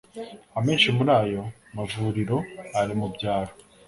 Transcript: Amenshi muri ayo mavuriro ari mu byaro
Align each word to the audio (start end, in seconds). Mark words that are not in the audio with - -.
Amenshi 0.59 0.89
muri 0.97 1.11
ayo 1.21 1.41
mavuriro 1.75 2.37
ari 2.79 2.93
mu 2.99 3.07
byaro 3.15 3.53